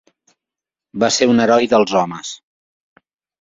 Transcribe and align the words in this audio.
Va 1.03 1.09
ser 1.17 1.27
un 1.33 1.43
heroi 1.43 1.69
dels 1.75 1.95
homes. 2.01 2.33